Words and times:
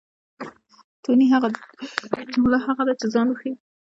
توني؛ 1.03 1.25
جمله 2.33 2.57
هغه 2.67 2.83
ده، 2.87 2.93
چي 2.99 3.07
ځای 3.13 3.25
وښیي. 3.27 3.53